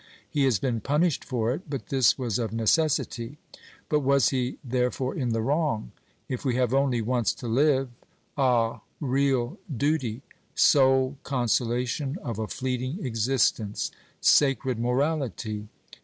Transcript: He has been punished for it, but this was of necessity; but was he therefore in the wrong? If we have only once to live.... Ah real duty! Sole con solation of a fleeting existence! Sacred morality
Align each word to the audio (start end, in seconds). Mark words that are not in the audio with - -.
He 0.27 0.45
has 0.45 0.57
been 0.57 0.81
punished 0.81 1.23
for 1.23 1.51
it, 1.53 1.69
but 1.69 1.89
this 1.89 2.17
was 2.17 2.39
of 2.39 2.51
necessity; 2.51 3.37
but 3.87 3.99
was 3.99 4.29
he 4.29 4.57
therefore 4.63 5.13
in 5.13 5.29
the 5.29 5.43
wrong? 5.43 5.91
If 6.27 6.43
we 6.43 6.55
have 6.55 6.73
only 6.73 7.03
once 7.03 7.33
to 7.35 7.47
live.... 7.47 7.89
Ah 8.35 8.81
real 8.99 9.59
duty! 9.77 10.23
Sole 10.55 11.17
con 11.21 11.45
solation 11.47 12.17
of 12.17 12.39
a 12.39 12.47
fleeting 12.47 13.05
existence! 13.05 13.91
Sacred 14.21 14.79
morality 14.79 15.67